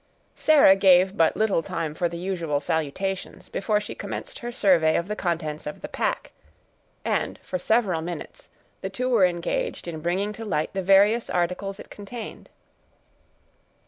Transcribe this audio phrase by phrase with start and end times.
[0.35, 5.07] Sarah gave but little time for the usual salutations, before she commenced her survey of
[5.07, 6.31] the contents of the pack;
[7.05, 8.49] and, for several minutes,
[8.81, 12.49] the two were engaged in bringing to light the various articles it contained.